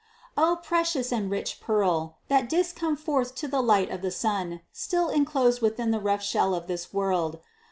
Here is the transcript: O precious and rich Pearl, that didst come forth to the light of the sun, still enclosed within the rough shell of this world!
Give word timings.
O 0.35 0.55
precious 0.63 1.11
and 1.11 1.29
rich 1.29 1.59
Pearl, 1.61 2.17
that 2.27 2.49
didst 2.49 2.75
come 2.75 2.95
forth 2.97 3.35
to 3.35 3.47
the 3.47 3.61
light 3.61 3.91
of 3.91 4.01
the 4.01 4.09
sun, 4.09 4.61
still 4.73 5.09
enclosed 5.09 5.61
within 5.61 5.91
the 5.91 5.99
rough 5.99 6.23
shell 6.23 6.55
of 6.55 6.65
this 6.65 6.91
world! 6.91 7.39